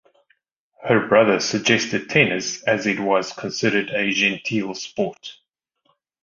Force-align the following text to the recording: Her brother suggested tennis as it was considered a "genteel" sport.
Her 0.81 1.07
brother 1.07 1.39
suggested 1.39 2.09
tennis 2.09 2.63
as 2.63 2.87
it 2.87 2.99
was 2.99 3.33
considered 3.33 3.91
a 3.91 4.09
"genteel" 4.09 4.73
sport. 4.73 5.37